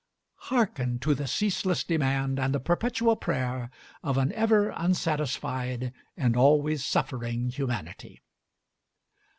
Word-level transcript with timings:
Hearken 0.49 0.97
to 1.01 1.13
the 1.13 1.27
ceaseless 1.27 1.83
demand 1.83 2.39
and 2.39 2.55
the 2.55 2.59
perpetual 2.59 3.15
prayer 3.15 3.69
of 4.01 4.17
an 4.17 4.31
ever 4.33 4.71
unsatisfied 4.75 5.93
and 6.17 6.35
always 6.35 6.83
suffering 6.83 7.49
humanity! 7.51 8.23